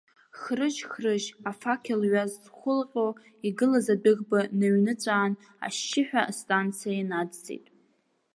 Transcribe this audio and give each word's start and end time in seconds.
Хрыжь-хрыжь 0.39 1.29
афақь-лҩа 1.49 2.23
зхәылҟьо 2.31 3.07
игылаз 3.47 3.87
адәыӷба 3.93 4.39
ныҩныҵәаан, 4.59 5.33
ашьшьыҳәа 5.65 6.21
астанциа 6.31 6.91
инадҵит. 7.01 7.65